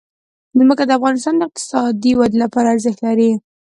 ځمکه 0.59 0.83
د 0.85 0.91
افغانستان 0.97 1.33
د 1.37 1.41
اقتصادي 1.47 2.11
ودې 2.15 2.37
لپاره 2.45 2.67
ارزښت 2.73 2.99
لري. 3.07 3.31